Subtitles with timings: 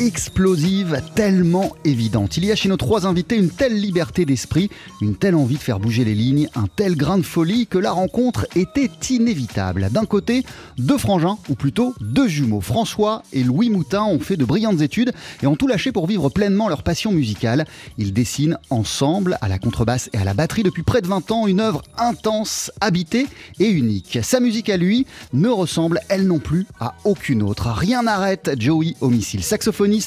[0.00, 2.36] explosive, tellement évidente.
[2.36, 5.60] Il y a chez nos trois invités une telle liberté d'esprit, une telle envie de
[5.60, 9.88] faire bouger les lignes, un tel grain de folie que la rencontre était inévitable.
[9.90, 10.44] D'un côté,
[10.76, 12.60] deux frangins, ou plutôt deux jumeaux.
[12.60, 15.12] François et Louis Moutin ont fait de brillantes études
[15.42, 17.66] et ont tout lâché pour vivre pleinement leur passion musicale.
[17.96, 21.46] Ils dessinent ensemble, à la contrebasse et à la batterie, depuis près de 20 ans,
[21.46, 23.26] une œuvre intense, habitée
[23.58, 24.18] et unique.
[24.22, 27.68] Sa musique à lui ne ressemble, elle non plus, à aucune autre.
[27.68, 29.42] Rien n'arrête Joey au missile.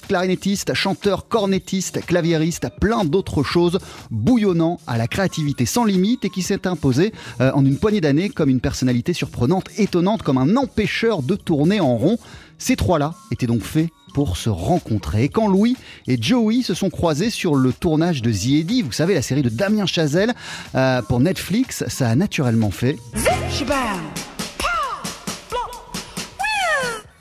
[0.08, 3.80] Clarinettiste, chanteur, cornettiste, claviériste, plein d'autres choses,
[4.10, 8.30] bouillonnant à la créativité sans limite et qui s'est imposé euh, en une poignée d'années
[8.30, 12.18] comme une personnalité surprenante, étonnante, comme un empêcheur de tourner en rond.
[12.58, 15.24] Ces trois-là étaient donc faits pour se rencontrer.
[15.24, 15.76] Et quand Louis
[16.08, 19.50] et Joey se sont croisés sur le tournage de Eddy, vous savez, la série de
[19.50, 20.34] Damien Chazelle
[20.76, 22.98] euh, pour Netflix, ça a naturellement fait.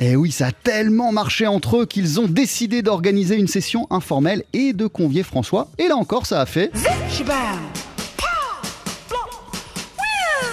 [0.03, 4.45] Et oui, ça a tellement marché entre eux qu'ils ont décidé d'organiser une session informelle
[4.55, 5.69] et de convier François.
[5.77, 6.73] Et là encore, ça a fait.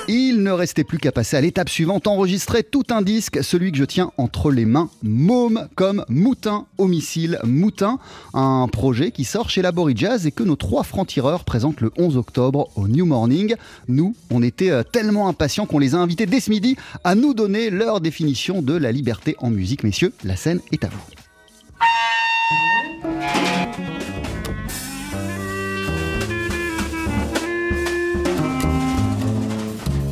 [0.09, 3.77] Il ne restait plus qu'à passer à l'étape suivante, enregistrer tout un disque, celui que
[3.77, 7.99] je tiens entre les mains, Môme comme Moutin au missile Moutin,
[8.33, 12.15] un projet qui sort chez Labori Jazz et que nos trois francs-tireurs présentent le 11
[12.15, 13.55] octobre au New Morning.
[13.89, 17.33] Nous, on était euh, tellement impatients qu'on les a invités dès ce midi à nous
[17.33, 19.83] donner leur définition de la liberté en musique.
[19.83, 21.17] Messieurs, la scène est à vous.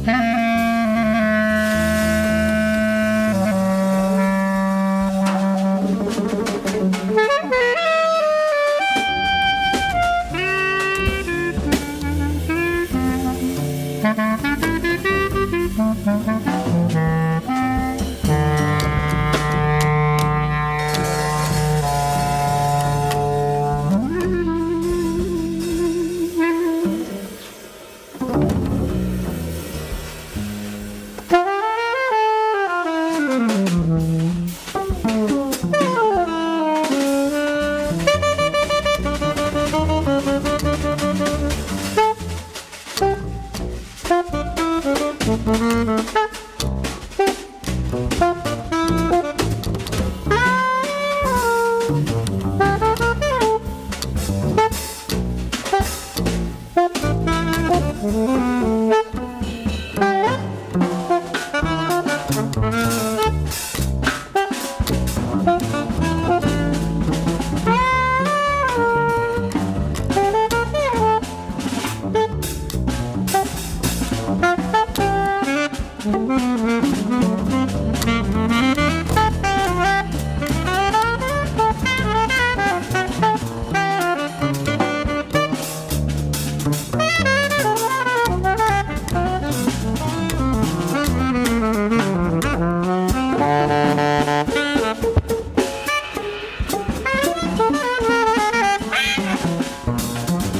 [0.05, 0.34] Bye.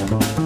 [0.10, 0.44] Bye.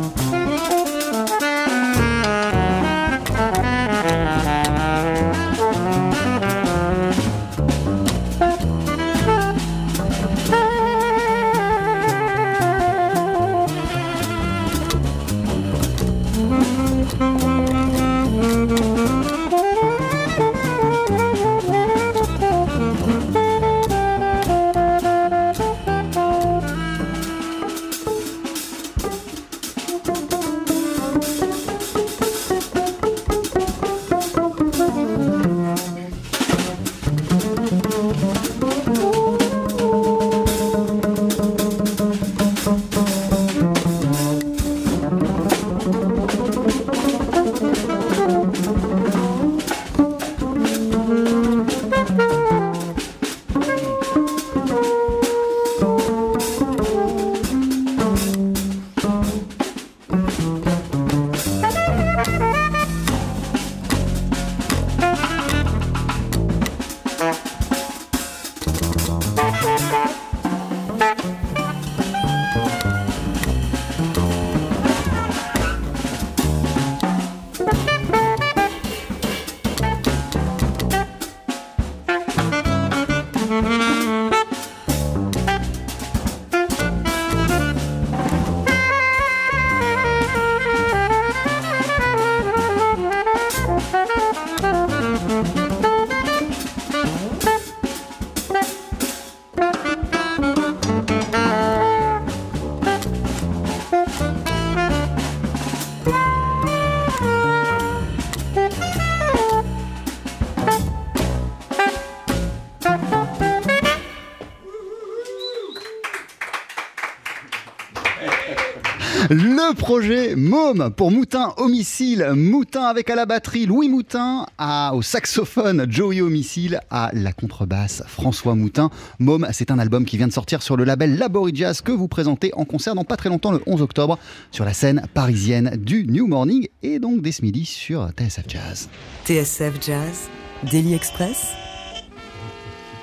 [119.99, 122.31] Projet Môme pour Moutin Homicile.
[122.33, 124.45] Moutin avec à la batterie Louis Moutin,
[124.93, 128.91] au saxophone Joey Homicile, à la contrebasse François Moutin.
[129.19, 132.07] Môme, c'est un album qui vient de sortir sur le label Laborie Jazz que vous
[132.07, 134.17] présentez en concert dans pas très longtemps, le 11 octobre,
[134.51, 138.87] sur la scène parisienne du New Morning et donc dès ce midi sur TSF Jazz.
[139.25, 140.29] TSF Jazz,
[140.71, 141.47] Daily Express,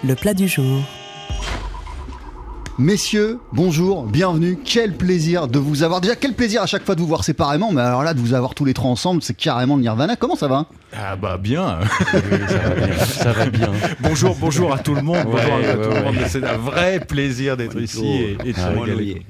[0.02, 0.80] le plat du jour.
[2.78, 4.58] Messieurs, bonjour, bienvenue.
[4.62, 6.02] Quel plaisir de vous avoir.
[6.02, 8.34] Déjà, quel plaisir à chaque fois de vous voir séparément, mais alors là, de vous
[8.34, 10.14] avoir tous les trois ensemble, c'est carrément le Nirvana.
[10.16, 10.66] Comment ça va?
[10.94, 11.78] Ah bah bien.
[12.12, 12.98] ça va bien.
[12.98, 13.70] Ça va bien.
[14.00, 15.24] Bonjour, bonjour à tout le monde.
[15.24, 16.16] bonjour Ouais, à tout ouais, le monde.
[16.16, 16.28] ouais.
[16.28, 19.22] C'est un vrai plaisir d'être ici et, et de se Ah, régaler.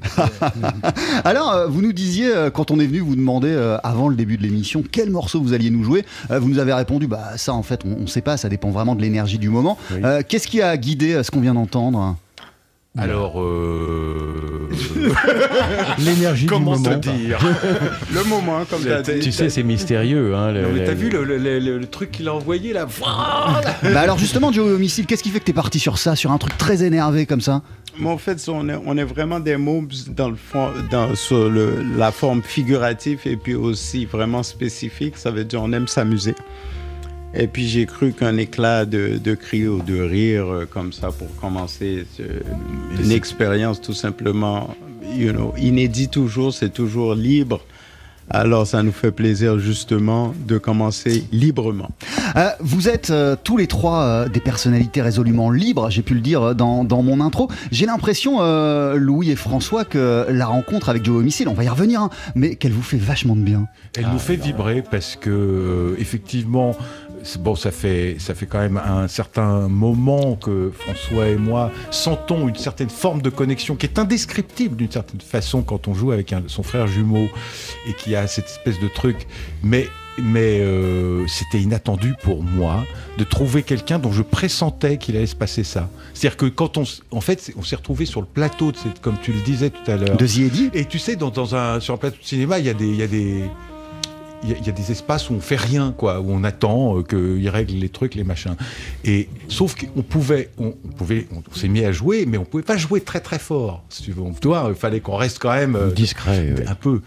[1.25, 4.17] Alors, euh, vous nous disiez, euh, quand on est venu vous demander euh, avant le
[4.17, 7.37] début de l'émission quel morceau vous alliez nous jouer, euh, vous nous avez répondu, bah
[7.37, 9.79] ça en fait, on ne sait pas, ça dépend vraiment de l'énergie du moment.
[9.93, 10.01] Oui.
[10.05, 12.17] Euh, Qu'est-ce qui a guidé ce qu'on vient d'entendre?
[12.99, 14.69] Alors, euh...
[15.99, 16.99] L'énergie du comment moment.
[16.99, 17.39] te dire
[18.15, 19.21] Le moment, comme tu as dit.
[19.21, 20.35] Tu sais, c'est mystérieux.
[20.35, 22.73] Hein, le- Non, mais T'as vu le, le- le- le- le truc qu'il a envoyé
[22.73, 22.87] là
[23.83, 26.39] Bah alors justement, Joe Homicile, qu'est-ce qui fait que t'es parti sur ça, sur un
[26.39, 27.63] truc très énervé comme ça?
[27.99, 31.49] Mais en fait, on est, on est vraiment des mots dans le fond, dans, sur
[31.49, 35.17] le, la forme figurative et puis aussi vraiment spécifique.
[35.17, 36.35] Ça veut dire on aime s'amuser.
[37.39, 41.09] Et puis j'ai cru qu'un éclat de, de cri ou de rire euh, comme ça
[41.09, 42.41] pour commencer euh,
[42.99, 44.75] une expérience tout simplement,
[45.15, 47.61] you know, inédit toujours, c'est toujours libre.
[48.29, 51.91] Alors ça nous fait plaisir justement de commencer librement.
[52.35, 56.21] Euh, vous êtes euh, tous les trois euh, des personnalités résolument libres, j'ai pu le
[56.21, 57.49] dire dans, dans mon intro.
[57.71, 61.69] J'ai l'impression, euh, Louis et François, que la rencontre avec Joe Homicile, on va y
[61.69, 63.69] revenir, hein, mais qu'elle vous fait vachement de bien.
[63.97, 66.77] Elle nous fait vibrer parce que euh, effectivement,
[67.39, 72.49] bon, ça fait ça fait quand même un certain moment que François et moi sentons
[72.49, 76.33] une certaine forme de connexion qui est indescriptible d'une certaine façon quand on joue avec
[76.33, 77.29] un- son frère jumeau
[77.89, 79.27] et qui a cette espèce de truc,
[79.63, 79.87] mais
[80.19, 82.87] mais euh, c'était inattendu pour moi
[83.19, 85.91] de trouver quelqu'un dont je pressentais qu'il allait se passer ça.
[86.15, 89.17] C'est-à-dire que quand on, en fait, on s'est retrouvé sur le plateau, de cette, comme
[89.23, 91.93] tu le disais tout à l'heure, De Ziedi et tu sais, dans, dans un, sur
[91.93, 92.87] un plateau de cinéma, il y a des.
[92.89, 93.43] Il y a des
[94.43, 96.45] il y, a, il y a des espaces où on fait rien, quoi, où on
[96.45, 98.57] attend euh, qu'ils règlent les trucs, les machins.
[99.05, 102.63] Et sauf qu'on pouvait, on, on pouvait, on, s'est mis à jouer, mais on pouvait
[102.63, 103.85] pas jouer très très fort.
[103.89, 106.53] Si tu veux, il fallait qu'on reste quand même euh, Discret.
[106.53, 106.67] ouais.
[106.67, 107.01] un peu.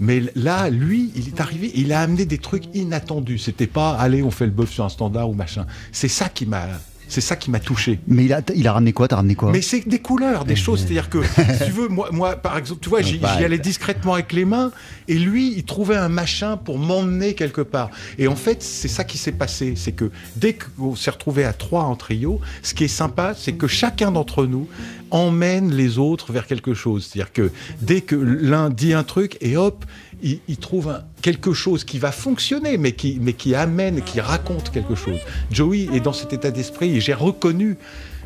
[0.00, 3.38] Mais là, lui, il est arrivé, il a amené des trucs inattendus.
[3.38, 5.66] C'était pas, allez, on fait le bœuf sur un standard ou machin.
[5.92, 6.68] C'est ça qui m'a,
[7.10, 7.98] c'est ça qui m'a touché.
[8.06, 9.08] Mais il a, il a ramené quoi?
[9.08, 9.50] T'as ramené quoi?
[9.50, 10.80] Mais c'est des couleurs, des choses.
[10.80, 14.14] C'est-à-dire que, si tu veux, moi, moi, par exemple, tu vois, j'y j'y allais discrètement
[14.14, 14.70] avec les mains,
[15.08, 17.90] et lui, il trouvait un machin pour m'emmener quelque part.
[18.16, 19.74] Et en fait, c'est ça qui s'est passé.
[19.76, 23.54] C'est que dès qu'on s'est retrouvé à trois en trio, ce qui est sympa, c'est
[23.54, 24.68] que chacun d'entre nous
[25.10, 27.08] emmène les autres vers quelque chose.
[27.10, 27.50] C'est-à-dire que
[27.82, 29.84] dès que l'un dit un truc, et hop,
[30.22, 34.94] il, trouve quelque chose qui va fonctionner, mais qui, mais qui amène, qui raconte quelque
[34.94, 35.18] chose.
[35.50, 37.76] Joey est dans cet état d'esprit et j'ai reconnu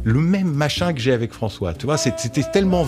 [0.03, 1.75] le même machin que j'ai avec François.
[1.75, 2.87] Tu vois, c'était tellement,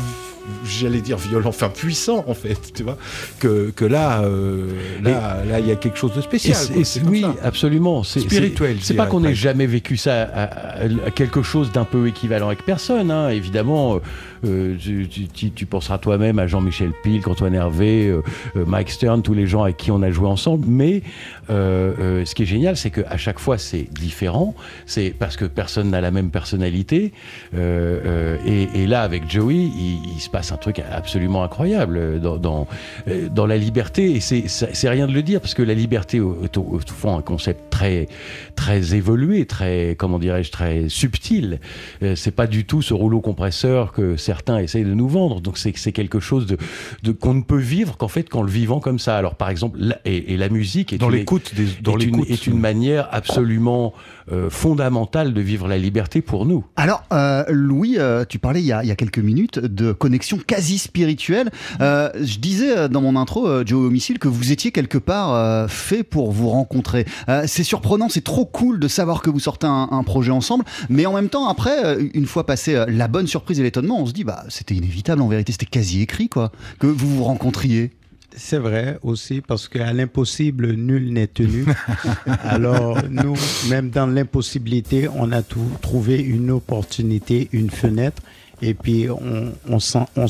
[0.65, 2.97] j'allais dire violent, enfin puissant en fait, tu vois,
[3.41, 4.69] que, que là, euh,
[5.03, 6.57] là, là, il y a quelque chose de spécial.
[6.73, 6.83] quoi.
[7.11, 7.35] oui, ça.
[7.43, 8.03] absolument.
[8.03, 9.37] C'est Spirituel, c'est- pas qu'on presque.
[9.41, 13.11] jamais vécu ça à, à- à quelque chose d'un peu équivalent avec personne.
[13.11, 13.29] hein.
[13.31, 13.99] Évidemment, euh,
[14.47, 18.23] euh, tu, tu- tu- tu penseras toi-même à Jean-Michel Pilk, Antoine Hervé, euh,
[18.67, 20.67] Mike Stern, tous les gens avec qui on a joué ensemble.
[20.69, 21.03] Mais
[21.51, 24.55] euh, ce qui est génial, c'est qu'à chaque fois, c'est différent.
[24.87, 27.13] C'est parce que personne n'a la même personnalité.
[27.55, 32.37] Et, et là, avec Joey, il, il se passe un truc absolument incroyable euh, dans,
[32.37, 32.67] dans,
[33.09, 34.13] euh, dans la liberté.
[34.17, 37.23] Et c'est- rien de le dire, parce que la liberté est au, au fond un
[37.23, 38.07] concept très,
[38.55, 41.59] très évolué, très, comment dirais-je, très subtil.
[42.03, 45.41] Euh, c'est pas du tout ce rouleau compresseur que certains essayent de nous vendre.
[45.41, 46.59] Donc c'est quelque chose de,
[47.03, 49.17] de qu'on ne peut vivre qu'en fait qu'en le vivant comme ça.
[49.17, 52.29] Alors par exemple, la- et, et la musique est Dans l'écoute, dans l'écoute.
[52.29, 53.95] est une manière absolument
[54.33, 56.65] euh, fondamentale de vivre la liberté pour nous.
[56.77, 59.93] Alors, euh, Louis, euh, tu parlais il y, a, il y a quelques minutes de
[59.93, 61.51] connexion quasi spirituelle.
[61.81, 65.71] Euh, je disais euh, dans mon intro, euh, Joe Homicile, que vous étiez quelque part
[65.71, 67.05] fait pour vous rencontrer.
[67.47, 71.07] C'est surprenant, c'est trop cool de savoir que vous sortez un, un projet ensemble, mais
[71.07, 74.25] en même temps, après, une fois passé la bonne surprise et l'étonnement, on se dit,
[74.25, 77.91] bah, c'était inévitable en vérité, c'était quasi écrit, quoi, que vous vous rencontriez.
[78.39, 81.65] C'est vrai aussi parce qu'à l'impossible, nul n'est tenu.
[82.43, 83.35] Alors nous,
[83.71, 88.23] même dans l'impossibilité, on a tout, trouvé une opportunité, une fenêtre,
[88.61, 90.27] et puis on, on s'en on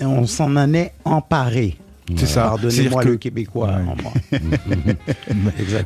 [0.00, 1.76] on s'en en est emparé.
[2.16, 2.42] C'est ça.
[2.42, 4.12] Pardonnez-moi le que- québécois en moi.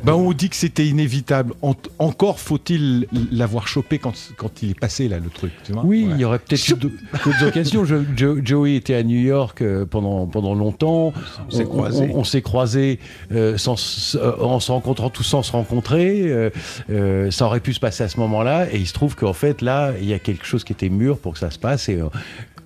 [0.03, 1.53] Ben, on dit que c'était inévitable.
[1.61, 5.51] En- encore faut-il l'avoir chopé quand, quand il est passé là le truc.
[5.63, 6.11] Tu vois Oui, Ouais.
[6.15, 7.85] il y aurait peut-être eu d'autres occasions.
[7.85, 11.13] Je- Jo- Joey était à New York euh, pendant, pendant longtemps.
[11.47, 12.09] On s'est croisés.
[12.13, 12.99] on- on s'est croisés
[13.31, 13.75] euh, sans
[14.15, 16.23] euh, en se rencontrant tous sans se rencontrer.
[16.25, 16.49] euh,
[16.89, 18.67] euh, ça aurait pu se passer à ce moment-là.
[18.73, 21.17] Et il se trouve qu'en fait, là, il y a quelque chose qui était mûr
[21.17, 21.87] pour que ça se passe.
[21.89, 22.07] Et euh,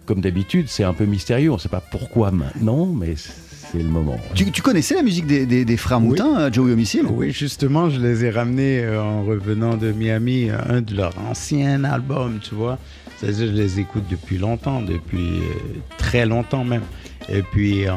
[0.05, 1.51] comme d'habitude, c'est un peu mystérieux.
[1.51, 4.17] On ne sait pas pourquoi maintenant, mais c'est le moment.
[4.35, 6.09] Tu, tu connaissais la musique des, des- des frères Oui.
[6.09, 7.05] Moutin, euh, Joey Homicide?
[7.09, 11.17] Oui, justement, je les ai ramenés euh, en revenant de Miami, euh, un de leurs
[11.29, 12.77] anciens albums, tu vois.
[13.17, 16.81] C'est-à-dire, je les écoute depuis longtemps, depuis euh, très longtemps même.
[17.29, 17.93] Et puis, euh,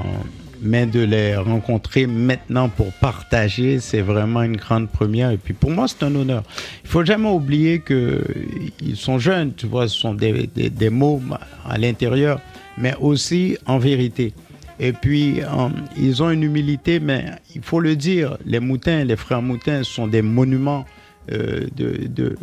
[0.61, 5.31] mais de les rencontrer maintenant pour partager, c'est vraiment une grande première.
[5.31, 6.43] Et puis, pour moi, c'est un honneur.
[6.85, 8.23] Il faut jamais oublier que
[8.81, 11.21] ils sont jeunes, tu vois, ce sont des, des, mots
[11.69, 12.41] à l'intérieur,
[12.79, 14.33] mais aussi en vérité.
[14.79, 19.17] Et puis, euh, ils ont une humilité, mais il faut le dire, les Moutins, les
[19.17, 20.85] frères Moutins sont des monuments
[21.33, 22.37] euh, de, de,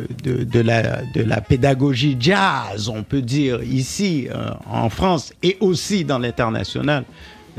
[0.44, 6.04] de, la, de la pédagogie jazz, on peut dire, ici euh, en France et aussi
[6.04, 7.04] dans l'international.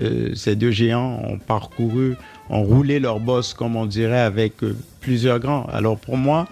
[0.01, 2.15] Euh, ces deux géants ont parcouru,
[2.49, 5.65] ont roulé leur boss, comme on dirait, avec euh, plusieurs grands.
[5.71, 6.47] Alors pour moi,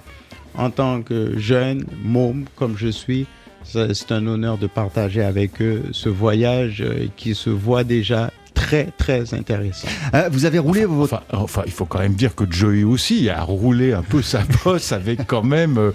[0.56, 3.26] en tant que jeune, môme, comme je suis,
[3.64, 8.32] c'est un honneur de partager avec eux ce voyage euh, qui se voit déjà
[8.64, 9.88] très, très intéressant.
[10.14, 11.14] Euh, Vous avez roulé votre...
[11.14, 14.42] Enfin, enfin, il faut quand même dire que Joey aussi a roulé un peu sa
[14.64, 15.92] bosse avec quand même euh,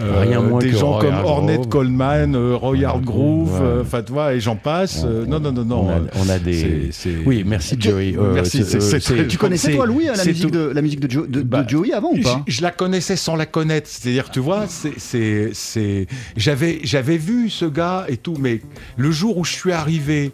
[0.00, 1.14] euh, moins des que gens Roy comme.
[1.24, 5.04] Ornette Coleman, euh, Roy Hargrove, euh, enfin vois, et j'en passe.
[5.04, 5.80] non, non, non, non.
[5.86, 6.54] on, a, on a des.
[6.54, 8.14] c'est- c'est- Oui, merci Joey.
[8.34, 10.50] Merci, c'est- c'est très- Tu connaissais c'est- toi, Louis, la c'est musique, tout.
[10.50, 12.42] de, la musique de, Jo- de- de Bah, Joey avant ou pas?
[12.46, 13.88] je, je la connaissais sans la connaître.
[13.88, 16.06] C'est-à-dire, tu vois, c'est, c'est, c'est-
[16.36, 18.60] j'avais, j'avais vu ce gars et tout, mais
[18.96, 20.32] le jour où je suis arrivé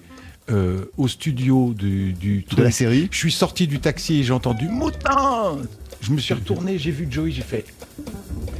[0.50, 4.32] euh, au studio du, du De la série je suis sorti du taxi et j'ai
[4.32, 5.56] entendu Moutin
[6.00, 7.64] Je me suis retourné, j'ai vu Joey, j'ai fait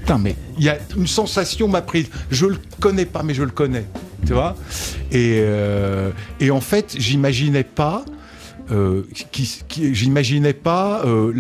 [0.01, 2.11] Putain, mais il y a une sensation m'a prise.
[2.31, 3.87] Je le connais pas, mais je le connais.
[4.27, 4.55] Tu vois?
[5.11, 6.11] Et, euh,
[6.41, 8.05] et en fait, j'imaginais pas.
[8.71, 11.33] Euh, qui, qui- j'imaginais pas euh,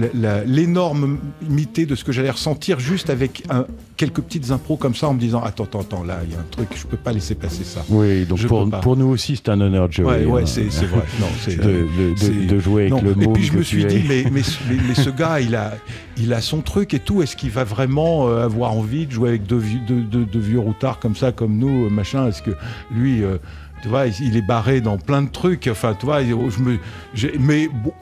[0.46, 3.66] l'énormité de ce que j'allais ressentir juste avec un-
[3.96, 6.40] quelques petites impros comme ça en me disant attends attends attends là il y a
[6.40, 9.48] un truc je peux pas laisser passer ça Oui, donc pour, pour nous aussi, c'est
[9.50, 10.06] un honneur, Joey.
[10.06, 10.46] ouais ouais hein.
[10.46, 13.32] c'est vrai non de, de- de- de jouer avec le et mot.
[13.32, 15.74] puis je me suis dit, mais, mais, mais- mais ce gars, il a,
[16.16, 17.22] il a son truc et tout.
[17.22, 20.38] Est-ce qu'il va vraiment euh, avoir envie de jouer avec deux, vieux- deux, deux- deux
[20.40, 22.28] vieux routards comme ça, comme nous, euh, machin?
[22.28, 22.50] Est-ce que
[22.90, 23.22] lui,
[23.84, 25.68] tu vois, il, est barré dans plein de trucs.
[25.70, 26.78] Enfin, tu vois, je me,
[27.38, 27.92] mais bon,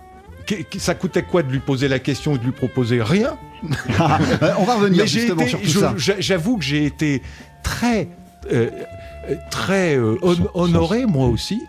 [0.78, 3.36] ça coûtait quoi de lui poser la question et de lui proposer rien?
[4.00, 5.94] Euh, On va revenir mais justement été- sur tout je- ça.
[5.96, 7.20] j'a- J'avoue que j'ai été
[7.64, 8.06] très,
[8.52, 8.70] euh,
[9.50, 10.16] très euh,
[10.54, 11.60] honoré, moi aussi,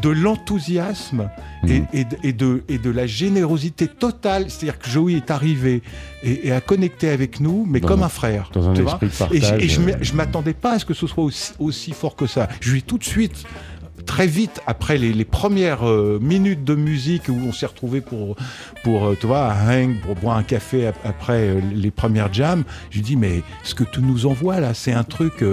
[0.00, 1.28] de l'enthousiasme
[1.66, 1.86] et, Mhm.
[1.92, 4.46] et de, et, de, et de la générosité totale.
[4.48, 5.82] C'est-à-dire que Joey est arrivé
[6.22, 8.50] et, et a connecté avec nous, mais Dans comme un- un frère.
[8.52, 10.94] dans un esprit de Et je- partage, Et je ne m'attendais pas à ce que
[10.94, 12.48] ce soit aussi, aussi fort que ça.
[12.60, 13.44] Je lui ai tout de suite
[14.04, 18.36] très vite après les, premières euh, minutes de musique où on s'est retrouvé pour
[18.82, 22.64] pour euh, tu vois hang pour boire un café ap- après euh, les premières jams
[22.90, 25.44] je dis mais ce que tu nous envoies là c'est un truc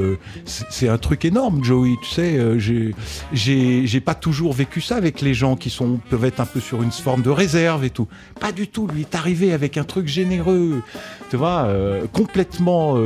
[0.46, 2.40] c'est un truc énorme Joey tu sais
[3.34, 6.82] j'ai pas toujours vécu ça avec les gens qui sont peuvent être un peu sur
[6.84, 8.08] une forme de réserve et tout
[8.40, 10.82] pas du tout lui est arrivé avec un truc généreux
[11.30, 11.68] tu vois
[12.12, 12.98] complètement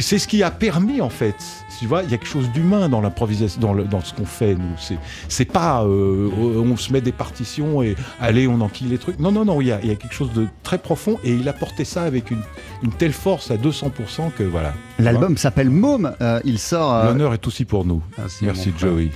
[0.00, 1.34] c'est ce qui a permis en fait.
[1.78, 4.54] Tu vois, il y a quelque chose d'humain dans l'improvisation, dans, ce qu'on fait.
[4.54, 8.98] Nous, c'est c'est pas euh, on se met des partitions et allez on enquille les
[8.98, 9.18] trucs.
[9.20, 11.32] Non non non, il y a, il y a quelque chose de très profond et
[11.32, 12.42] il a porté ça avec une,
[12.82, 14.72] une telle force à 200% que voilà.
[14.98, 16.12] L'album s'appelle Môme.
[16.20, 16.92] euh, il sort.
[16.94, 18.02] euh, L'honneur est aussi pour nous.
[18.18, 18.72] Merci, Merci.
[18.76, 19.06] Joey.
[19.06, 19.14] Beau.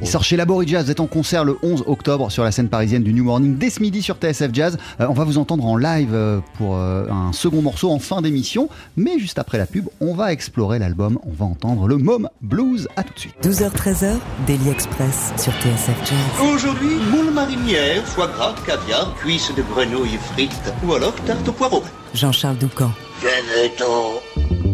[0.00, 0.86] Il sort chez Labori Jazz.
[0.86, 3.68] Vous êtes en concert le 11 octobre sur la scène parisienne du New Morning dès
[3.68, 4.78] ce midi sur TSF Jazz.
[4.98, 8.22] Euh, on va vous entendre en live euh, pour euh, un second morceau en fin
[8.22, 8.70] d'émission.
[8.96, 11.18] Mais juste après la pub, on va explorer l'album.
[11.26, 12.88] On va entendre le Môme Blues.
[12.96, 13.34] À tout de suite.
[13.42, 16.48] 12h-13h, Daily Express sur TSF Jazz.
[16.54, 21.82] Aujourd'hui, moule marinière, foie gras, caviar, cuisses de grenouille frites ou alors tarte au poireau.
[22.14, 22.90] Jean-Charles Doucan.
[23.20, 24.71] Venez-t'en.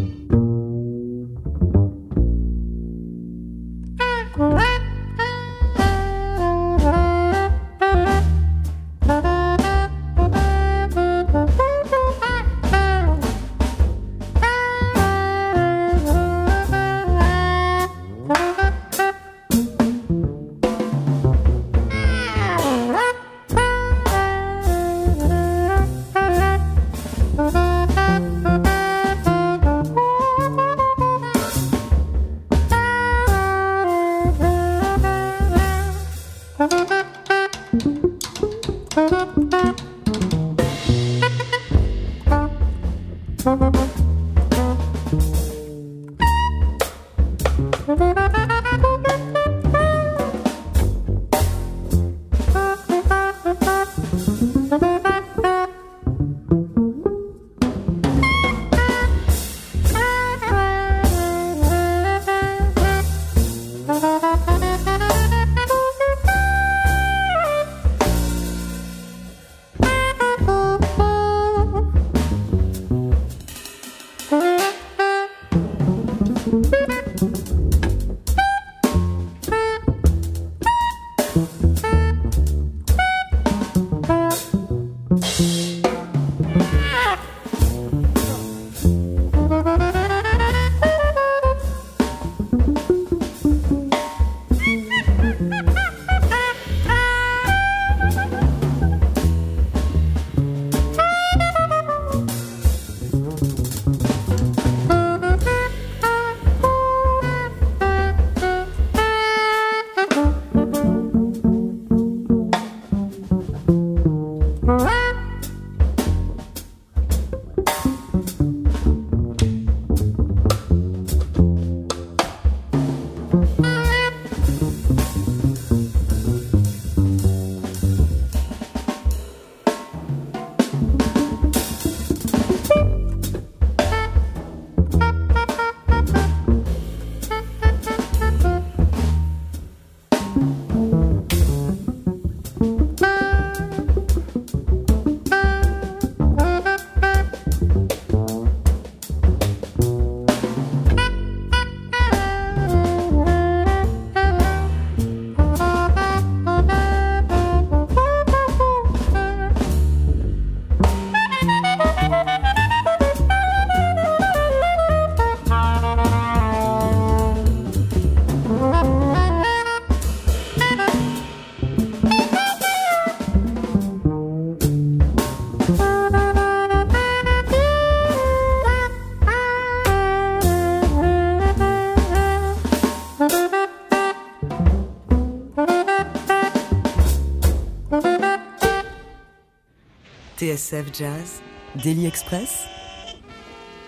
[190.58, 191.40] TSF Jazz,
[191.76, 192.64] Daily Express,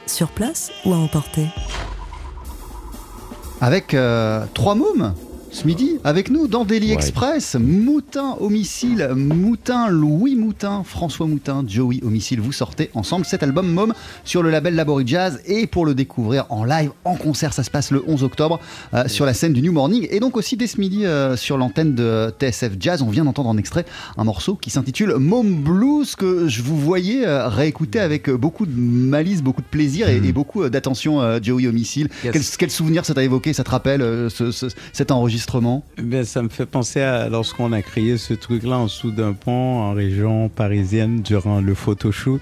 [0.06, 1.48] sur place ou à emporter?
[3.60, 5.14] Avec euh, trois mômes
[5.52, 7.56] ce midi avec nous dans Daily Express.
[7.58, 12.40] Moutin homicile, Moutin, Louis Moutin, François Moutin, Joey homicile.
[12.40, 13.92] Vous sortez ensemble cet album Mom
[14.24, 17.70] sur le label Laborie Jazz et pour le découvrir en live, en concert, ça se
[17.70, 18.60] passe le 11 octobre
[18.94, 21.56] euh, sur la scène du New Morning et donc aussi dès ce midi euh, sur
[21.56, 23.02] l'antenne de TSF Jazz.
[23.02, 23.84] On vient d'entendre en extrait
[24.16, 28.78] un morceau qui s'intitule Mom Blues que je vous voyais euh, réécouter avec beaucoup de
[28.78, 30.32] malice, beaucoup de plaisir et, mm.
[30.32, 32.08] beaucoup d'attention, Joey homicile.
[32.22, 34.28] Quel, souvenir ça t'a évoqué, ça te rappelle
[34.92, 35.39] cet enregistrement
[35.98, 39.80] ben, Ça me fait penser à lorsqu'on a créé ce truc-là en dessous d'un pont
[39.80, 42.40] en région parisienne durant le photoshoot.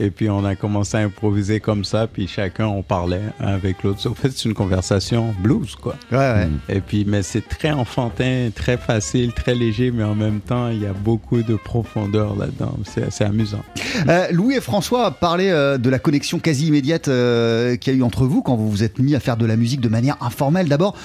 [0.00, 4.08] Et puis on a commencé à improviser comme ça, puis chacun on parlait avec l'autre.
[4.08, 5.94] En fait, c'est une conversation blues, quoi.
[6.10, 6.46] Ouais, ouais.
[6.46, 6.58] Mm.
[6.70, 10.80] Et puis, mais c'est très enfantin, très facile, très léger, mais en même temps, il
[10.80, 12.78] y a beaucoup de profondeur là-dedans.
[12.84, 13.62] C'est assez amusant.
[14.08, 17.98] Euh, Louis et François parlaient euh, de la connexion quasi immédiate euh, qu'il y a
[17.98, 20.16] eu entre vous quand vous vous êtes mis à faire de la musique de manière
[20.22, 20.96] informelle d'abord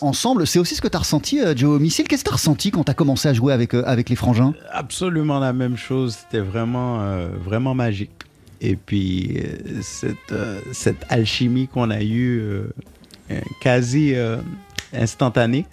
[0.00, 0.46] ensemble.
[0.46, 2.08] C'est aussi ce que tu as ressenti, Joe Missile.
[2.08, 4.54] Qu'est-ce que tu as ressenti quand tu as commencé à jouer avec, avec les frangins?
[4.72, 6.16] Absolument la même chose.
[6.20, 7.00] C'était vraiment,
[7.44, 8.10] vraiment magique.
[8.60, 12.68] Et puis, euh, cette, euh, cette alchimie qu'on a eue euh,
[13.60, 14.14] quasi
[14.92, 15.66] instantanée,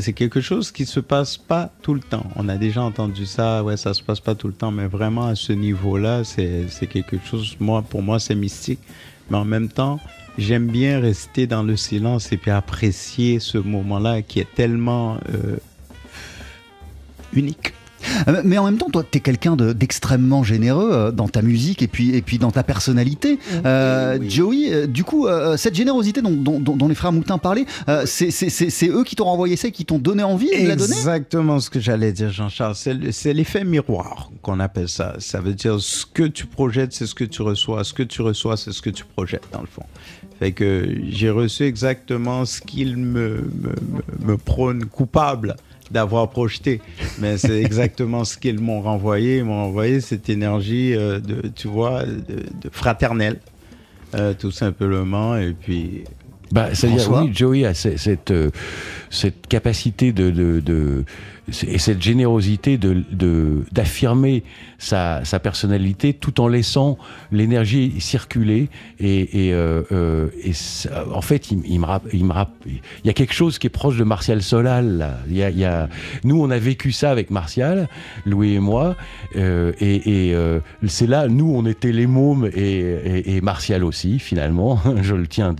[0.00, 2.24] c'est quelque chose qui se passe pas tout le temps.
[2.36, 5.26] On a déjà entendu ça, ouais, ça se passe pas tout le temps, mais vraiment
[5.26, 8.78] à ce niveau-là, c'est quelque chose, moi, pour moi, c'est mystique.
[9.28, 10.00] Mais en même temps,
[10.38, 15.18] j'aime bien rester dans le silence et puis apprécier ce moment-là qui est tellement
[17.34, 17.74] unique.
[18.28, 21.82] Euh, mais en même temps, toi, tu es quelqu'un d'extrêmement généreux euh, dans ta musique
[21.82, 23.38] et puis, et puis dans ta personnalité.
[23.64, 27.66] Euh, Joey, du coup, cette générosité dont, les frères Moutin parlaient,
[28.06, 30.94] c'est eux qui t'ont renvoyé ça et qui t'ont donné envie de la donner?
[30.94, 32.74] Exactement ce que j'allais dire, Jean-Charles.
[32.74, 35.14] C'est l'effet miroir qu'on appelle ça.
[35.18, 37.84] Ça veut dire ce que tu projettes, c'est ce que tu reçois.
[37.84, 39.84] Ce que tu reçois, c'est ce que tu projettes, dans le fond.
[40.38, 45.56] Fait que j'ai reçu exactement ce qu'il me, me, me prône coupable
[45.94, 46.82] d'avoir projeté.
[47.18, 49.38] Mais c'est exactement ce qu'ils m'ont renvoyé.
[49.38, 53.40] Ils m'ont envoyé cette énergie euh, de, tu vois, de, fraternelle,
[54.14, 55.36] euh, tout simplement.
[55.36, 56.04] Et puis.
[56.52, 58.50] Bah, c'est-à-dire, oui, Joey a cette, euh,
[59.14, 61.04] cette capacité de, de,
[61.66, 63.04] et cette générosité de
[63.70, 64.44] d'affirmer
[64.78, 66.98] sa, sa, personnalité tout en laissant
[67.32, 70.28] l'énergie circuler et, et, euh, euh
[71.12, 72.34] en fait il, me il me
[72.66, 75.18] il y a quelque chose qui est proche de Martial Solal là.
[75.28, 75.88] Il, y a, il y a,
[76.24, 77.88] nous on a vécu ça avec Martial
[78.24, 78.96] Louis et moi
[79.36, 80.36] euh, et, et
[80.86, 85.54] c'est là nous on était les mômes et, et, Martial aussi finalement je le tiens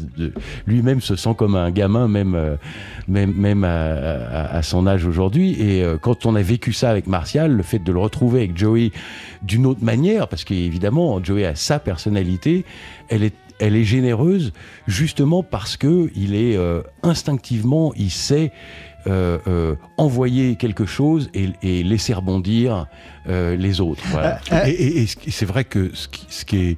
[0.66, 2.56] lui-même se sent comme un gamin même
[3.06, 3.92] même même à,
[4.40, 7.62] à, à son âge aujourd'hui et euh, quand on a vécu ça avec Martial, le
[7.62, 8.90] fait de le retrouver avec Joey
[9.42, 12.64] d'une autre manière, parce qu'évidemment, Joey a sa personnalité,
[13.08, 14.52] elle est elle est généreuse
[14.88, 18.50] justement parce que il est euh, instinctivement, il sait
[19.06, 22.86] euh, euh, envoyer quelque chose et, et laisser rebondir
[23.28, 24.02] euh, les autres.
[24.10, 24.40] Voilà.
[24.66, 26.76] Et, et, et c'est vrai que ce qui, ce qui est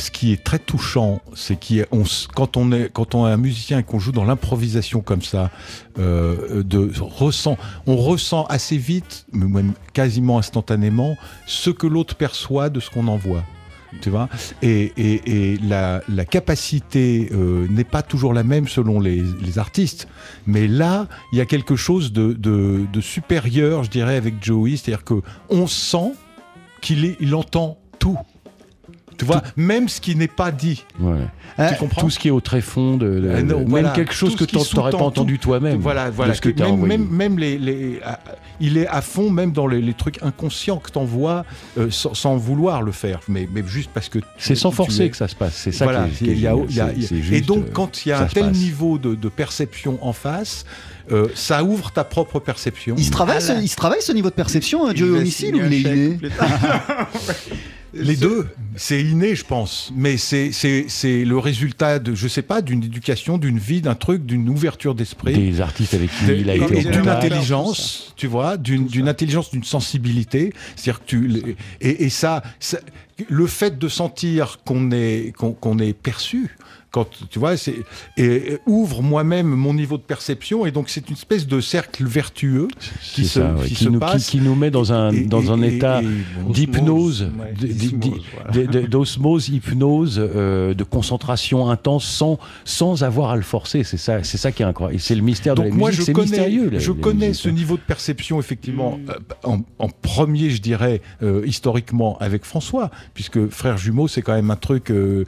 [0.00, 3.78] ce qui est très touchant, c'est qu'on quand on est quand on est un musicien
[3.78, 5.50] et qu'on joue dans l'improvisation comme ça,
[5.98, 6.62] euh,
[7.86, 13.44] on ressent assez vite, même quasiment instantanément, ce que l'autre perçoit de ce qu'on envoie.
[14.02, 14.28] Tu vois?
[14.62, 20.06] Et, la, capacité euh, n'est pas toujours la même selon les, artistes.
[20.46, 24.76] Mais là, il y a quelque chose de supérieur, je dirais, avec Joey.
[24.76, 26.12] C'est-à-dire qu'on sent
[26.80, 28.18] qu'il il entend tout.
[29.20, 29.50] Tu vois, tout...
[29.56, 30.84] même ce qui n'est pas dit.
[30.98, 31.16] Ouais.
[31.56, 33.90] Tu euh, comprends Tout ce qui est au tréfond de, de euh, non, même voilà,
[33.90, 35.78] quelque chose que tu n'aurais pas entendu toi-même.
[35.78, 36.32] Voilà, voilà.
[36.32, 38.12] Ce que même, même, même, les, les euh,
[38.60, 41.44] il est à fond même dans les, les trucs inconscients que t'envoies
[41.76, 45.10] euh, sans, sans, vouloir le faire, mais, mais juste parce que c'est sans forcer es...
[45.10, 45.54] que ça se passe.
[45.54, 45.84] C'est ça.
[45.84, 46.08] Voilà.
[46.08, 48.20] Qui est, qui est, y a, y a, juste, et donc quand il y a
[48.20, 50.64] un tel niveau de, de perception en face.
[51.12, 52.94] Euh, ça ouvre ta propre perception.
[52.96, 55.86] Il se travaille, ce, il se travaille ce niveau de perception, Dieu homicide, ou il
[55.86, 56.18] est
[57.92, 60.50] Les deux, c'est inné, je pense, mais c'est
[61.04, 65.34] le résultat de, je sais pas, d'une éducation, d'une vie, d'un truc, d'une ouverture d'esprit.
[65.34, 70.52] Des artistes avec qui il a été D'une intelligence, tu vois, d'une intelligence, d'une sensibilité.
[70.76, 71.56] C'est-à-dire que tu.
[71.80, 72.78] Et, et ça, ça,
[73.28, 76.56] le fait de sentir qu'on est, qu'on qu est perçu,
[76.90, 77.76] quand tu vois, c'est
[78.16, 82.04] et, et, ouvre moi-même mon niveau de perception et donc c'est une espèce de cercle
[82.04, 82.68] vertueux
[83.14, 83.66] qui se, ça, ouais.
[83.68, 86.00] qui, qui, se nous, passe qui, qui, nous met dans un et, dans un état
[86.48, 87.30] d'hypnose,
[88.88, 93.84] d'osmose, hypnose, euh, de concentration intense sans sans avoir à le forcer.
[93.84, 95.00] C'est ça, c'est ça qui est incroyable.
[95.00, 96.06] C'est le mystère donc de la moi, musique.
[96.06, 96.70] Je connais, mystérieux.
[96.78, 99.10] Je les, connais les ce niveau de perception effectivement mmh.
[99.10, 104.34] euh, en, en, premier, je dirais euh, historiquement avec François, puisque frère jumeau, c'est quand
[104.34, 104.90] même un truc.
[104.90, 105.24] Euh,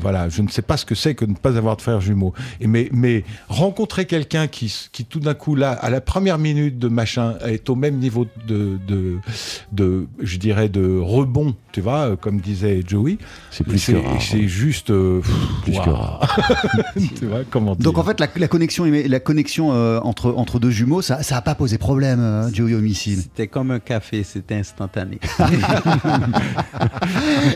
[0.00, 2.32] voilà, je ne sais pas ce que c'est que ne pas avoir de frères jumeaux.
[2.60, 6.78] Et mais, mais rencontrer quelqu'un qui, qui tout d'un coup, là, à la première minute
[6.78, 9.18] de machin, est au même niveau de, de,
[9.72, 13.18] de je dirais, de rebond, tu vois, comme disait Joey.
[13.50, 14.20] C'est plus que rare.
[14.20, 14.90] C'est juste.
[14.90, 15.20] Euh,
[15.62, 15.84] plus wow.
[15.84, 16.38] que rare.
[17.18, 17.84] tu vois, comment dire.
[17.84, 21.42] Donc en fait, la, la connexion, la connexion euh, entre, entre deux jumeaux, ça n'a
[21.42, 23.20] pas posé problème, euh, Joey Homicide.
[23.20, 25.18] C'était comme un café, c'était instantané.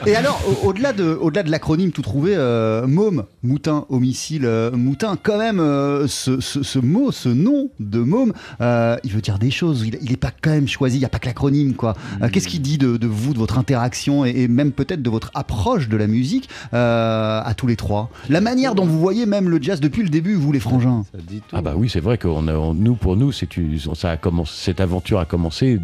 [0.07, 4.45] Et alors, au-delà au de, au -delà de l'acronyme tout trouvé, euh, môme, moutin, homicile,
[4.45, 9.13] euh, moutin, quand même, euh, ce, ce, ce, mot, ce nom de môme, euh, il
[9.13, 9.87] veut dire des choses.
[9.87, 11.95] Il n'est pas quand même choisi, il n'y a pas que l'acronyme, quoi.
[12.21, 12.29] Mmh.
[12.31, 15.31] Qu'est-ce qu'il dit de, de, vous, de votre interaction et, et même peut-être de votre
[15.35, 18.11] approche de la musique à tous les trois?
[18.29, 21.05] La manière dont vous voyez même le jazz depuis le début, vous, les frangins?
[21.53, 24.17] Ah, bah oui, c'est vrai que on a, on, nous, pour nous, une, ça a
[24.17, 25.79] commencé, cette aventure a commencé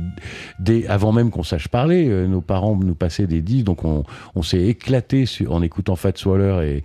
[0.59, 2.07] dès, avant même qu'on sache parler.
[2.27, 6.13] nos parents nous passaient des disques, donc on, on s'est éclaté sur, en écoutant Fats
[6.25, 6.83] Waller et,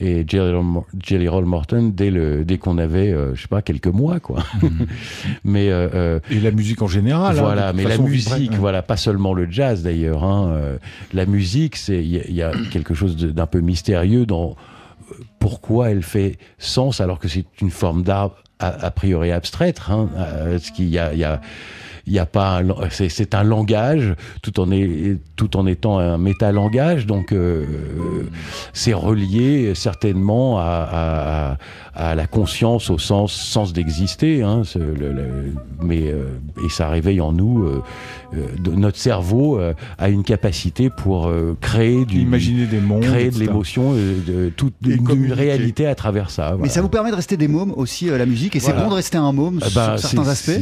[0.00, 0.56] et Jelly,
[1.02, 4.44] Jelly Roll Morton dès, le, dès qu'on avait, euh, je sais pas, quelques mois, quoi.
[4.62, 4.68] Mmh.
[5.44, 7.36] mais euh, et la musique en général.
[7.36, 8.56] Voilà, hein, mais la musique, ouais.
[8.56, 10.22] voilà, pas seulement le jazz d'ailleurs.
[10.22, 10.78] Hein, euh,
[11.12, 14.56] la musique, c'est il y, y, a quelque chose d'un peu mystérieux dans
[15.40, 19.80] pourquoi elle fait sens alors que c'est une forme d'art a, a, priori abstraite.
[19.88, 20.08] Hein,
[20.58, 21.40] ce qu'il y a, il y a
[22.08, 27.06] il n'y a pas c'est un langage tout en est tout en étant un métalangage
[27.06, 27.66] donc euh,
[28.72, 31.58] c'est relié certainement à,
[31.94, 34.62] la conscience au sens d'exister hein,
[35.82, 36.28] mais euh,
[36.64, 37.82] et ça réveille en nous euh,
[38.58, 43.30] de, notre cerveau euh, a une capacité pour euh, créer du imaginer des mondes créer
[43.30, 46.62] de l'émotion de toute une, une, réalité à travers ça voilà.
[46.62, 48.84] mais ça vous permet de rester des mômes aussi la musique et c'est voilà.
[48.84, 50.60] bon de rester un môme bah, sur certains aspects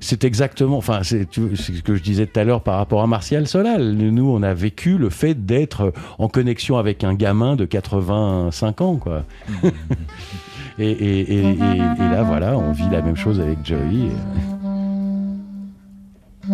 [0.00, 3.46] c'est exactement, enfin, c'est ce que je disais tout à l'heure par rapport à Martial
[3.46, 3.92] Solal.
[3.92, 8.96] Nous, on a vécu le fait d'être en connexion avec un gamin de 85 ans,
[8.96, 9.24] quoi.
[10.78, 14.10] et, et, et, et, là, voilà, on vit la même chose avec Joey.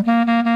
[0.02, 0.44] Caresse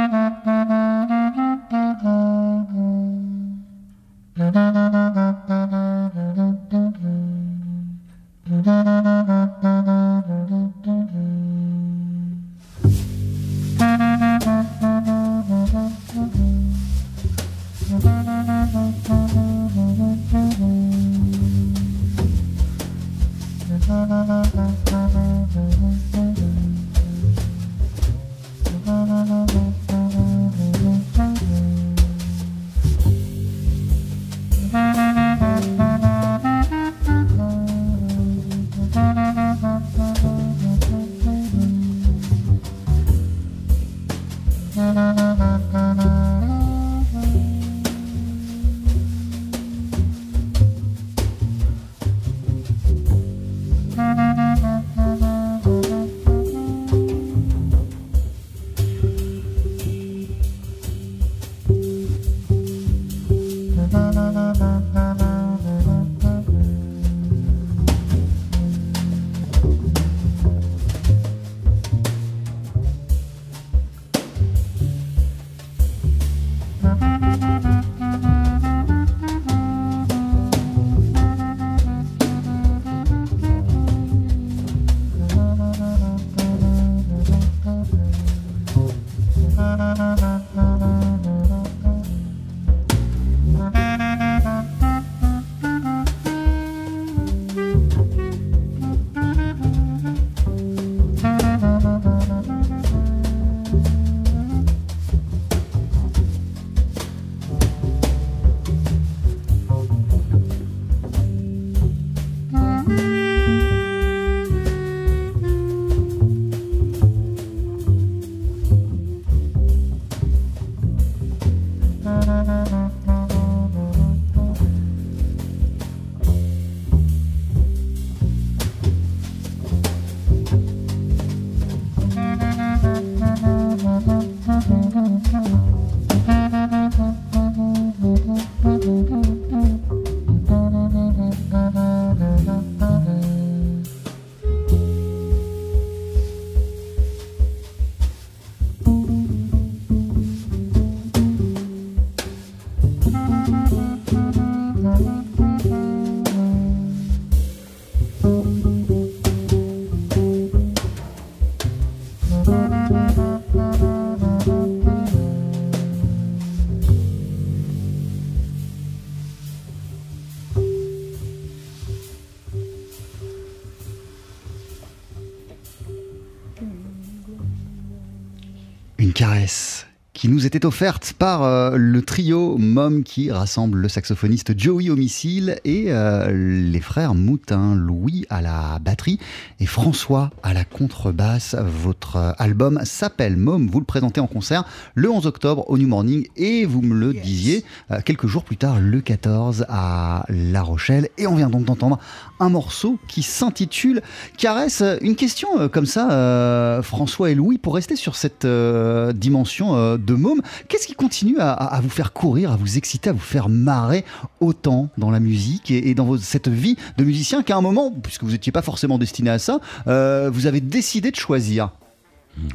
[180.19, 185.59] qui nous était offerte par euh, le trio Mom qui rassemble le saxophoniste Joey Homicile
[185.65, 189.19] et euh, les frères Moutin, Louis à la batterie
[189.59, 191.57] et François à la contrebasse.
[191.59, 195.89] Votre euh, album s'appelle Mom, vous le présentez en concert le 11 octobre au New
[195.89, 197.65] Morning et vous me le disiez
[198.05, 201.99] quelques jours plus tard le 14 à La Rochelle et on vient donc d'entendre
[202.41, 204.03] un morceau qui s'intitule
[204.37, 204.83] Caresse.
[205.01, 210.38] Une question comme ça, François et Louis, pour rester sur cette dimension de môme.
[210.69, 214.05] Qu'est-ce qui continue à, vous faire courir, à vous exciter, à vous faire marrer
[214.41, 218.33] autant dans la musique et, dans cette vie de musicien qu'à un moment, puisque vous
[218.33, 221.71] n'étiez pas forcément destiné à ça, euh, vous avez décidé de choisir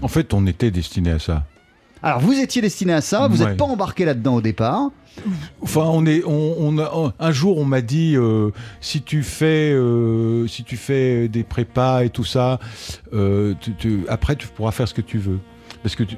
[0.01, 1.45] En fait, on était destiné à ça.
[2.01, 4.91] Alors, vous étiez destiné à ça, vous n'êtes pas embarqué là-dedans au départ.
[5.61, 6.75] Enfin, on est, on,
[7.17, 8.49] un jour, on m'a dit euh,
[8.81, 12.59] si tu fais, euh, si tu fais des prépas et tout ça,
[14.09, 15.39] après tu pourras faire ce que tu veux.
[15.81, 16.17] Parce que tu,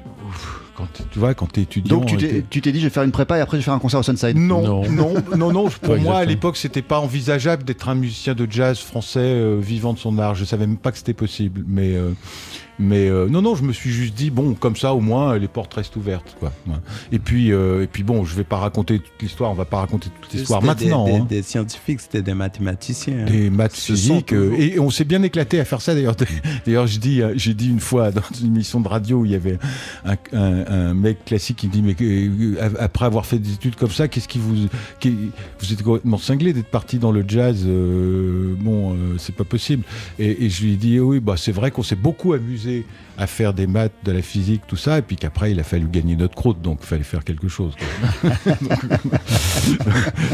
[0.76, 1.98] quand tu vois, quand es étudiant.
[1.98, 2.16] Donc
[2.50, 4.00] tu t'es dit, je vais faire une prépa et après je vais faire un concert
[4.00, 4.36] au Sunside.
[4.36, 5.68] Non, non, non, non.
[5.82, 9.92] pour moi, à l'époque, c'était pas envisageable d'être un musicien de jazz français euh, vivant
[9.92, 10.34] de son art.
[10.34, 11.64] Je savais même pas que c'était possible.
[11.66, 12.10] Mais euh,
[12.78, 15.48] mais euh, non, non, je me suis juste dit, bon, comme ça, au moins, les
[15.48, 16.36] portes restent ouvertes.
[16.38, 16.52] Quoi.
[17.10, 19.78] Et, puis, euh, et puis, bon, je vais pas raconter toute l'histoire, on va pas
[19.78, 21.06] raconter toute l'histoire maintenant.
[21.06, 21.26] Des, hein.
[21.28, 23.24] des, scientifiques, c'était des mathématiciens.
[23.24, 24.32] Des maths physiques.
[24.32, 26.16] Euh, et on s'est bien éclaté à faire ça, d'ailleurs.
[26.66, 27.22] D'ailleurs, j'ai dit,
[27.54, 29.58] dit une fois dans une émission de radio où il y avait
[30.04, 31.96] un, un, mec classique qui me dit, mais
[32.78, 34.68] après avoir fait des études comme ça, qu'est-ce qui vous.
[35.04, 37.64] vous êtes complètement cinglé d'être parti dans le jazz.
[37.66, 39.84] bon, c'est pas possible.
[40.18, 42.86] Et, et, je lui ai dit, oui, bah, c'est vrai qu'on s'est beaucoup amusé easy
[43.18, 45.88] à faire des maths, de la physique, tout ça, et puis qu'après il a fallu
[45.88, 47.74] gagner notre croûte, donc il fallait faire quelque chose.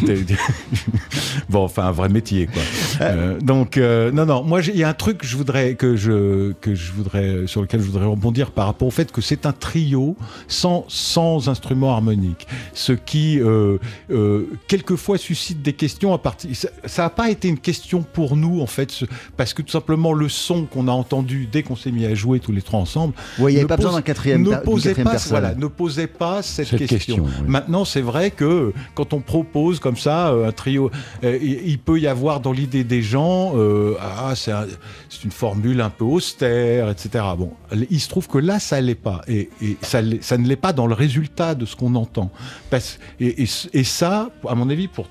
[1.49, 2.63] bon, enfin un vrai métier, quoi.
[3.01, 5.97] Euh, donc euh, non, non, moi il y a un truc que je voudrais que
[5.97, 9.47] je que je voudrais sur lequel je voudrais rebondir par rapport au fait que c'est
[9.47, 10.17] un trio
[10.49, 12.47] sans, sans instrument harmonique.
[12.75, 13.79] Ce qui, euh,
[14.11, 16.51] euh, quelquefois, suscite des questions à partir.
[16.85, 19.05] Ça n'a pas été une question pour nous, en fait,
[19.37, 22.41] parce que tout simplement, le son qu'on a entendu dès qu'on s'est mis à jouer
[22.41, 23.15] tous les trois ensemble.
[23.39, 25.31] Oui, il n'y avait pas besoin d'un quatrième, ne posait pas, personne.
[25.31, 27.27] Voilà, ne posait pas cette, question.
[27.47, 30.91] Maintenant, c'est vrai que quand on propose comme ça euh, un trio,
[31.23, 33.55] il peut y avoir dans l'idée des gens,
[34.01, 37.25] ah, c'est une formule un peu austère, etc.
[37.37, 37.53] Bon,
[37.91, 39.23] il se trouve que là, ça l'est pas.
[39.29, 39.51] Et,
[39.83, 42.31] ça, ça, ne l'est pas dans le résultat de ce qu'on entend.
[42.71, 45.09] Parce, et, et, ça, à mon avis, pour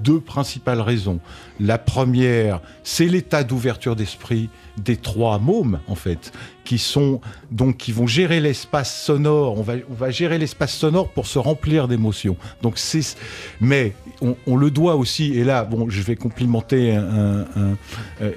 [0.00, 1.20] deux principales raisons.
[1.58, 6.32] La première, c'est l'état d'ouverture d'esprit des trois mômes, en fait,
[6.66, 9.58] qui sont donc qui vont gérer l'espace sonore.
[9.58, 12.36] On va, on va gérer l'espace sonore pour se remplir d'émotions.
[12.60, 13.16] Donc c'est,
[13.60, 15.32] mais on, le doit aussi.
[15.34, 17.74] Et là, bon, je vais complimenter un, euh,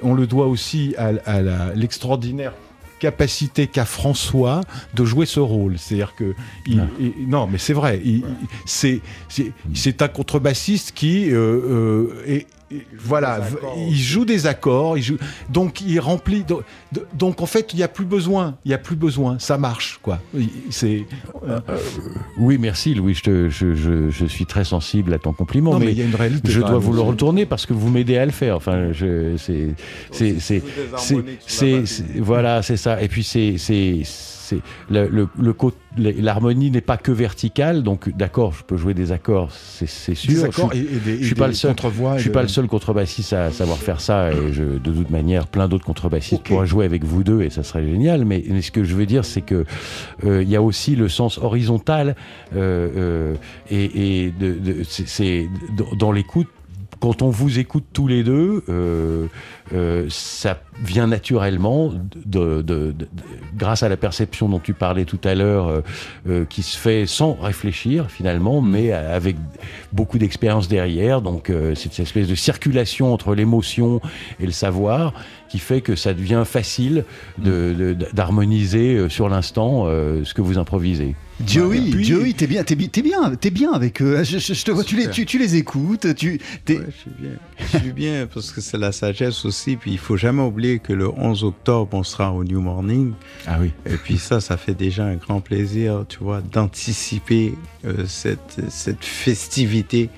[0.02, 2.52] on le doit aussi à, à l'extraordinaire
[3.00, 4.60] capacité qu'a François
[4.94, 5.78] de jouer ce rôle.
[5.78, 6.34] C'est-à-dire que
[6.66, 6.86] il, ah.
[7.26, 8.00] non, mais c'est vrai.
[8.66, 9.00] C'est
[9.74, 12.46] c'est un contrebassiste qui euh, euh, est
[12.98, 13.40] voilà,
[13.76, 15.16] il joue des accords, il joue,
[15.48, 16.44] donc il remplit.
[17.14, 19.98] Donc, en fait, il n'y a plus besoin, il y a plus besoin, ça marche
[20.02, 20.20] quoi.
[20.70, 21.04] C'est.
[21.48, 21.60] Euh,
[22.38, 26.02] oui, merci Louis, je, je, je, suis très sensible à ton compliment, mais, il y
[26.02, 26.50] a une réalité.
[26.50, 28.56] Je dois vous le retourner parce que vous m'aidez à le faire.
[28.56, 28.90] Enfin,
[29.36, 29.74] c'est
[30.12, 30.62] c'est
[31.46, 33.02] c'est voilà, c'est ça.
[33.02, 33.56] Et puis c'est
[34.90, 40.50] l'harmonie n'est pas que verticale, donc d'accord, je peux jouer des accords, c'est sûr.
[40.52, 41.74] je, suis pas le seul,
[42.16, 45.46] je suis pas le seul contrebassiste à savoir faire ça, et je, de toute manière,
[45.46, 48.24] plein d'autres contrebassistes pourraient jouer avec vous deux, et ça serait génial.
[48.24, 49.64] Mais, ce que je veux dire, c'est que
[50.24, 52.14] euh, il y a aussi le sens horizontal,
[52.54, 53.34] euh, euh,
[53.70, 54.32] et,
[54.86, 55.48] c'est
[55.98, 56.48] dans l'écoute
[57.00, 59.26] quand on vous écoute tous les deux, euh,
[59.72, 61.92] euh, ça vient naturellement
[62.26, 62.94] de,
[63.56, 65.82] grâce à la perception dont tu parlais tout à l'heure,
[66.28, 69.36] euh, qui se fait sans réfléchir finalement, mais avec
[69.92, 71.22] beaucoup d'expérience derrière.
[71.22, 74.00] Donc c'est cette espèce de circulation entre l'émotion
[74.38, 75.14] et le savoir
[75.50, 77.04] qui fait que ça devient facile
[77.38, 81.14] d'harmoniser sur l'instant ce que vous improvisez.
[81.46, 82.90] Joey, Joey, t'es bien, t'es bien,
[83.40, 84.22] t'es bien avec eux.
[84.22, 86.14] Je, te vois, tu les, tu, les écoutes.
[86.14, 87.30] Tu, je suis bien.
[87.58, 89.76] Je suis bien parce que c'est la sagesse aussi.
[89.76, 93.12] Puis il faut jamais oublier que le 11 octobre, on sera au New Morning.
[93.46, 93.72] Ah oui.
[93.86, 99.04] Et puis ça, ça fait déjà un grand plaisir, tu vois, d'anticiper euh, cette, cette
[99.04, 100.10] festivité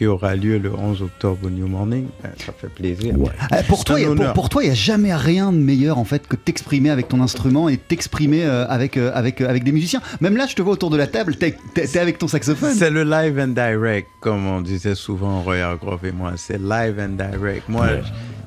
[0.00, 2.06] qui aura lieu le 11 octobre au New Morning.
[2.22, 3.14] Ben, ça fait plaisir.
[3.52, 3.98] Euh, pour, toi,
[4.32, 7.20] pour, toi, il n'y a jamais rien de meilleur en fait que t'exprimer avec ton
[7.20, 10.00] instrument et t'exprimer euh, avec, euh, avec, avec des musiciens.
[10.22, 12.72] Même là, je te vois autour de la table, t'es es, avec ton saxophone.
[12.74, 16.32] C'est le live and direct, comme on disait souvent, Roy Hargrove et moi.
[16.36, 17.68] C'est live and direct.
[17.68, 17.88] Moi,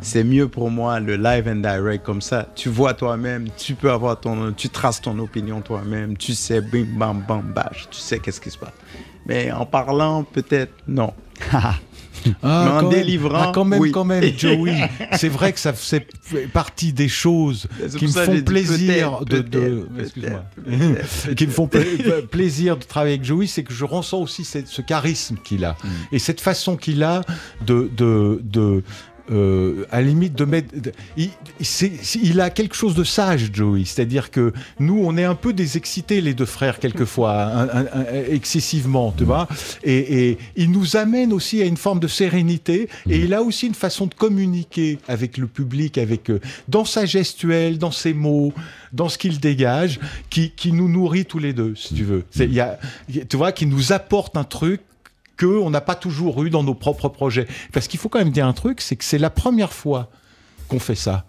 [0.01, 2.47] c'est mieux pour moi le live and direct comme ça.
[2.55, 6.87] Tu vois toi-même, tu peux avoir ton, tu traces ton opinion toi-même, tu sais, bim,
[6.97, 8.73] bam, bam, bash, tu sais qu'est-ce qui se passe.
[9.25, 11.13] Mais en parlant, peut-être, non.
[12.41, 13.49] Ah, en délivrant.
[13.49, 14.89] Ah, quand même, quand même, Joey.
[15.13, 16.07] c'est vrai que ça fait
[16.53, 19.41] partie des choses qui me font plaisir de.
[21.35, 21.69] qui me font
[22.31, 25.71] plaisir de travailler avec Joey, c'est que je ressens aussi ce charisme qu'il a.
[25.83, 25.87] Mm.
[26.13, 27.21] Et cette façon qu'il a
[27.65, 28.83] de, de, de,
[29.31, 30.73] euh, à la limite de mettre.
[31.15, 33.83] Il, a quelque chose de sage, Joey.
[33.85, 37.67] C'est-à-dire que nous, on est un peu des excités, les deux frères, quelquefois,
[38.29, 39.47] excessivement, tu vois.
[39.83, 42.89] Et, il nous amène aussi à une forme de sérénité.
[43.09, 47.05] Et il a aussi une façon de communiquer avec le public, avec euh, dans sa
[47.05, 48.53] gestuelle, dans ses mots,
[48.91, 49.99] dans ce qu'il dégage,
[50.29, 52.25] qui, qui nous nourrit tous les deux, si tu veux.
[52.33, 54.81] Tu vois, qui nous apporte un truc
[55.39, 57.47] qu'on n'a pas toujours eu dans nos propres projets.
[57.71, 60.09] Parce qu'il faut quand même dire un truc, c'est que c'est la première fois
[60.67, 61.25] qu'on fait ça.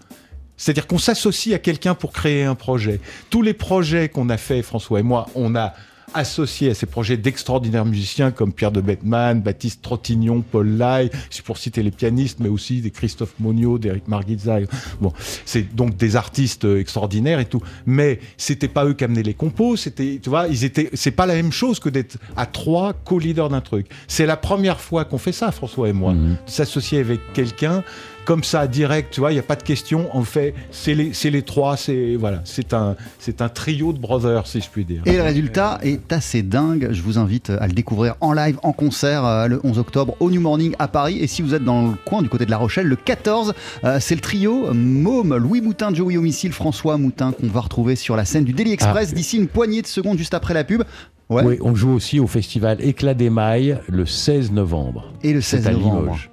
[0.57, 3.01] C'est-à-dire qu'on s'associe à quelqu'un pour créer un projet.
[3.31, 5.75] Tous les projets qu'on a fait, François et moi, on a
[6.15, 11.45] associé à ces projets d'extraordinaires musiciens comme Pierre de Bettman, Baptiste Trottignon, Paul Lai, c'est
[11.45, 14.59] pour citer les pianistes, mais aussi des Christophe Monio, d'Éric Marguizza.
[15.01, 15.13] Bon,
[15.45, 17.61] c'est donc des artistes extraordinaires et tout.
[17.87, 21.27] Mais c'était pas eux qui amenaient les compos, c'était, tu vois, ils étaient, c'est pas
[21.27, 23.87] la même chose que d'être à trois co-leaders d'un truc.
[24.07, 26.29] C'est la première fois qu'on fait ça, François et moi, mmh.
[26.47, 27.83] de s'associer avec quelqu'un
[28.25, 30.15] comme ça, direct, tu vois, il n'y a pas de question.
[30.17, 34.47] En fait, c'est les, les, trois, c'est voilà, c'est un, c'est un trio de brothers,
[34.47, 35.03] si je puis dire.
[35.07, 36.89] Et le résultat est assez dingue.
[36.91, 40.31] Je vous invite à le découvrir en live, en concert, euh, le 11 octobre au
[40.31, 41.19] New Morning à Paris.
[41.21, 43.55] Et si vous êtes dans le coin du côté de La Rochelle, le 14,
[43.85, 48.17] euh, c'est le trio Môme, Louis Moutin, Joey Homicile, François Moutin, qu'on va retrouver sur
[48.17, 49.15] la scène du Daily Express ah.
[49.15, 50.83] d'ici une poignée de secondes juste après la pub.
[51.31, 55.13] Oui, on joue aussi au festival Éclat des Mailles le 16 novembre.
[55.23, 56.31] Et le 16 novembre à Limoges.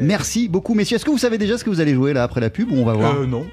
[0.00, 0.96] Merci beaucoup, messieurs.
[0.96, 2.84] Est-ce que vous savez déjà ce que vous allez jouer là après la pub On
[2.84, 3.14] va voir.
[3.16, 3.46] Euh, non.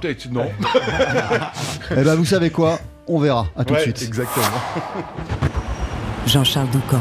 [0.00, 0.46] Peut-être non.
[1.90, 3.46] eh ben, vous savez quoi On verra.
[3.56, 4.02] À tout de suite.
[4.02, 4.46] Exactement.
[6.26, 7.00] Jean-Charles Doucan,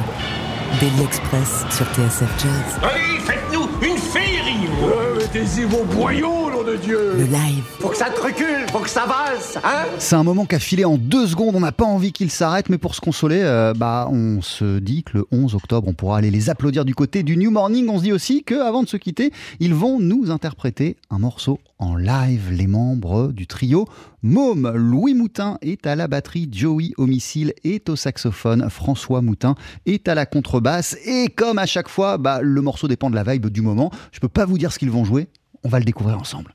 [0.79, 2.79] Daily Express sur TSF Jazz.
[2.83, 4.69] Allez, faites-nous une féerie
[5.17, 8.89] Mettez-y vos boyaux, nom de Dieu Le live, Faut que ça te recule, faut que
[8.89, 11.55] ça valse, hein C'est un moment qu'a filé en deux secondes.
[11.55, 15.03] On n'a pas envie qu'il s'arrête, mais pour se consoler, euh, bah, on se dit
[15.03, 17.88] que le 11 octobre, on pourra aller les applaudir du côté du New Morning.
[17.89, 21.95] On se dit aussi qu'avant de se quitter, ils vont nous interpréter un morceau en
[21.95, 22.49] live.
[22.51, 23.88] Les membres du trio
[24.24, 29.55] Môme, Louis Moutin est à la batterie, Joey au missile est au saxophone, François Moutin
[29.86, 30.97] est à la contrebasse.
[31.05, 33.91] Et comme à chaque fois, bah, le morceau dépend de la vibe du moment.
[34.11, 35.28] Je peux pas vous dire ce qu'ils vont jouer.
[35.63, 36.54] On va le découvrir ensemble.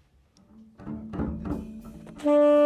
[2.23, 2.61] Mm-hmm.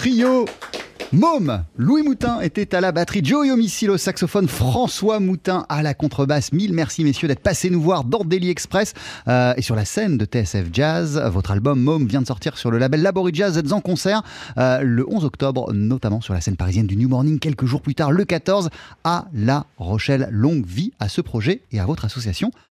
[0.00, 0.46] Trio
[1.12, 5.92] Môme, Louis Moutin était à la batterie, Joey Homicile au saxophone, François Moutin à la
[5.92, 6.54] contrebasse.
[6.54, 8.94] Mille merci messieurs d'être passés nous voir dans Daily Express
[9.28, 11.22] euh, et sur la scène de TSF Jazz.
[11.30, 13.58] Votre album Môme vient de sortir sur le label Laborie Jazz.
[13.58, 14.22] Êtes en concert
[14.56, 17.38] euh, le 11 octobre, notamment sur la scène parisienne du New Morning.
[17.38, 18.70] Quelques jours plus tard, le 14,
[19.04, 20.28] à La Rochelle.
[20.30, 22.52] Longue vie à ce projet et à votre association.